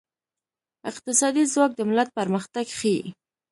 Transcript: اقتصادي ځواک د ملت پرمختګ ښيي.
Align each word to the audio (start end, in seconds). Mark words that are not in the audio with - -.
اقتصادي 0.91 1.43
ځواک 1.53 1.71
د 1.75 1.81
ملت 1.89 2.09
پرمختګ 2.19 2.65
ښيي. 2.77 3.05